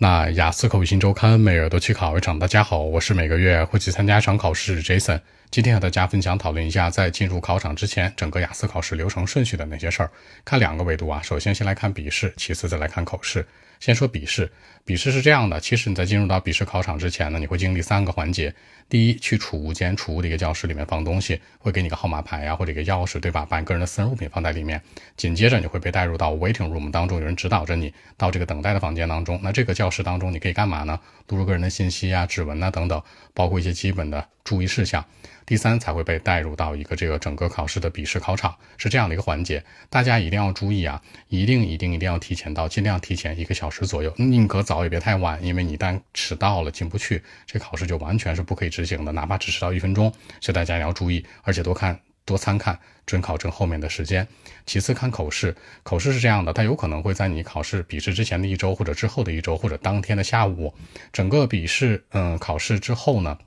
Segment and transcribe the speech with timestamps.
[0.00, 5.18] 那雅思口语新周刊每日都去考一场，大家好，我是每个月会去参加一场考试 Jason。
[5.50, 10.10] 今天和大家分享讨论一下，在进入考场之前，整个雅思考试流程顺序的那些事儿。
[10.44, 13.46] 看两个维度啊，首先先来看笔试，其次再来看口试。
[13.80, 14.50] 先说笔试，
[14.84, 18.54] 笔试是这样的，其实你在进入到笔试考场之前呢，你会经历三个环节。
[18.90, 23.46] 第一，去储物间，储物的一个教室里面放东西，会给你个号码牌呀，或者一个钥匙，对吧？
[23.48, 24.82] 把你个人的私人物品放在里面。
[25.16, 29.40] 紧接着你会被带入到 waiting room 当中，有人指导着你到这个等待的房间当中。
[29.42, 30.98] 那这个教室当中你可以干嘛呢？
[31.28, 33.00] 录入个人的信息啊、指纹啊等等，
[33.32, 35.04] 包括一些基本的注意事项。
[35.48, 50.12] 第三才会被带入到一个这个整个考试的笔试考场，是这样的一个环节，大家一定要注意啊，一定一定一定要提前到，尽量提前一个小时左右，宁可早也别太晚，因为你一旦迟到了进不去，这考试就完全是不可以执行的，哪怕只迟到一分钟，
[50.42, 54.28] 所以大家也要注意，而且多看多参看准考证后面的时间。
[54.66, 60.74] 其次看口试，口试是这样的，它有可能会在你考试笔试之前的一周，或者之后的一周，或者当天的下午，
[61.10, 63.38] 整个笔试嗯考试之后呢。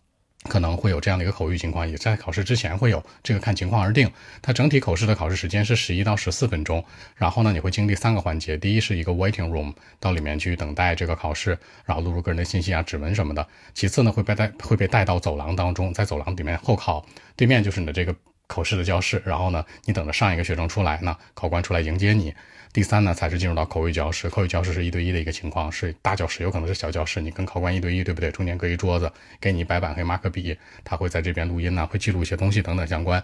[0.50, 4.12] 可能会有这样的一个口语情况，也在考试之前会有，这个看情况而定。
[4.42, 6.84] 它整体口试的考试时间是十一到十四分钟，
[7.16, 13.48] 然后呢，你会经历三个环节，第一是一个 waiting room，到里面去等待这个考试，然后录入个人的信息啊、指纹什么的。
[13.74, 18.16] 其次呢，会被带会被带到走廊当中，在走廊里面候考，对面就是你的这个。
[18.52, 22.34] 口试的教室，然后呢，你等着上一个学生出来，那考官出来迎接你。
[22.74, 24.30] 第三呢，才是进入到口语教室。
[24.30, 28.32] 口语教室是一对一的一个情况，是大教室，有可能是小教室，你跟考官一对一，对不对？
[28.32, 33.22] 中间隔一桌子，给你白板和马克笔，他会在这边录音呢，会记录一些东西等等相关。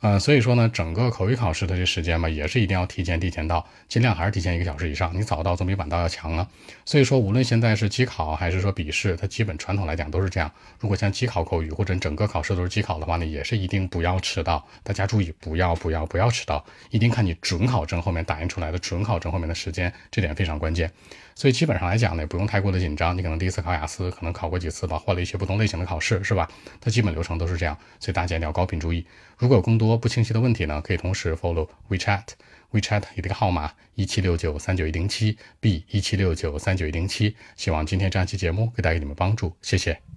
[0.00, 5.10] 嗯，所以说呢，整个口语考试的这时间嘛，也是一定要提前提前到，尽量还是提前一个小时以上。
[5.14, 6.48] 你早到总比晚到要强啊。
[6.86, 10.50] 所以说，无论现在是机考还是说笔试，它基本传统来讲都是这样。
[10.80, 14.65] 如果像机考口语或者整个考试都是机考的话呢，也是一定不要迟到。
[14.82, 20.90] 大家注意，不要不要不要迟到，一定看你准考证后面打印出来的准考证后面的时间，这点非常关键。
[21.34, 23.16] 所以基本上来讲呢，也不用太过的紧张。
[23.16, 26.50] 你可能第一次考雅思，可能考过几次吧，换了一些不同类型的考试，是吧？
[26.80, 29.06] 它基本流程都是这样，所以大家一定要高频注意。
[29.36, 37.36] 如果有更多不清晰的问题呢，可以同时 follow WeChat，WeChat 一个号码一七六九三九一零七 B 一七六九三九一零七。
[37.54, 40.15] 希望今天这样期节目可以带给你们帮助，谢谢。